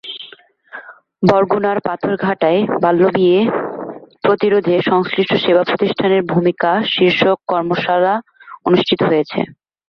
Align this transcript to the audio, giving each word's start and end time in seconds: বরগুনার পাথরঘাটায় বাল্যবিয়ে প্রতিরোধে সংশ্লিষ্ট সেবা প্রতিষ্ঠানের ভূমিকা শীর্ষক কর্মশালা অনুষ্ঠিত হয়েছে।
বরগুনার 1.23 1.77
পাথরঘাটায় 1.87 2.59
বাল্যবিয়ে 2.83 3.37
প্রতিরোধে 4.23 4.75
সংশ্লিষ্ট 4.89 5.31
সেবা 5.43 5.63
প্রতিষ্ঠানের 5.63 6.21
ভূমিকা 6.31 6.71
শীর্ষক 6.93 7.37
কর্মশালা 7.47 8.13
অনুষ্ঠিত 8.67 8.99
হয়েছে। 9.09 9.39